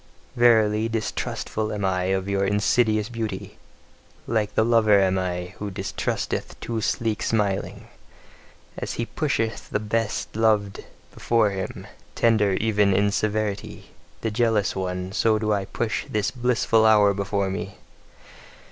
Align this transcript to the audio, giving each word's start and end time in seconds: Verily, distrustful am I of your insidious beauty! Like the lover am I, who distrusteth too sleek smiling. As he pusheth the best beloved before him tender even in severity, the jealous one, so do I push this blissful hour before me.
Verily, 0.35 0.89
distrustful 0.89 1.71
am 1.71 1.85
I 1.85 2.05
of 2.05 2.27
your 2.27 2.43
insidious 2.43 3.07
beauty! 3.07 3.59
Like 4.25 4.55
the 4.55 4.65
lover 4.65 4.99
am 4.99 5.19
I, 5.19 5.53
who 5.59 5.69
distrusteth 5.69 6.59
too 6.59 6.81
sleek 6.81 7.21
smiling. 7.21 7.85
As 8.77 8.93
he 8.93 9.05
pusheth 9.05 9.69
the 9.69 9.79
best 9.79 10.33
beloved 10.33 10.85
before 11.13 11.51
him 11.51 11.85
tender 12.15 12.53
even 12.53 12.95
in 12.95 13.11
severity, 13.11 13.91
the 14.21 14.31
jealous 14.31 14.75
one, 14.75 15.11
so 15.11 15.37
do 15.37 15.53
I 15.53 15.65
push 15.65 16.07
this 16.09 16.31
blissful 16.31 16.83
hour 16.83 17.13
before 17.13 17.51
me. 17.51 17.75